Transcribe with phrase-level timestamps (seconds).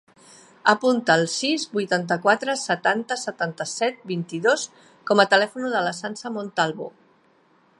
[0.71, 4.65] Apunta el sis, vuitanta-quatre, setanta, setanta-set, vint-i-dos
[5.11, 6.89] com a telèfon de la Sança Montalvo.